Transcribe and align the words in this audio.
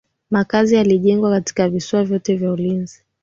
Makazi 0.31 0.73
yalijengwa 0.75 1.31
katika 1.31 1.69
visiwa 1.69 2.03
vyote 2.03 2.35
vya 2.35 2.51
ulinzi 2.51 3.01